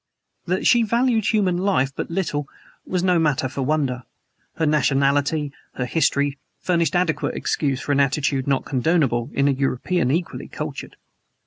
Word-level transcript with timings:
That 0.47 0.65
she 0.65 0.81
valued 0.81 1.27
human 1.27 1.57
life 1.59 1.91
but 1.95 2.09
little 2.09 2.47
was 2.87 3.03
no 3.03 3.19
matter 3.19 3.47
for 3.47 3.61
wonder. 3.61 4.01
Her 4.55 4.65
nationality 4.65 5.51
her 5.75 5.85
history 5.85 6.39
furnished 6.57 6.95
adequate 6.95 7.35
excuse 7.35 7.81
for 7.81 7.91
an 7.91 7.99
attitude 7.99 8.47
not 8.47 8.65
condonable 8.65 9.29
in 9.31 9.47
a 9.47 9.51
European 9.51 10.09
equally 10.09 10.47
cultured. 10.47 10.95